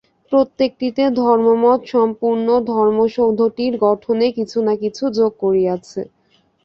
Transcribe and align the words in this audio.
প্রত্যেকটি 0.31 0.87
ধর্মমত 1.19 1.81
সম্পূর্ণ 1.93 2.47
ধর্মসৌধটির 2.71 3.73
গঠনে 3.85 4.27
কিছু 4.37 4.57
না 4.67 4.73
কিছু 4.83 5.03
যোগ 5.17 5.31
করিয়াছে। 5.43 6.01